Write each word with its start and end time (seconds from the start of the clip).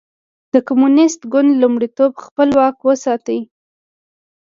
د 0.53 0.55
کمونېست 0.67 1.21
ګوند 1.33 1.49
لومړیتوب 1.61 2.11
خپل 2.25 2.49
واک 2.57 2.77
وساتي. 2.87 3.39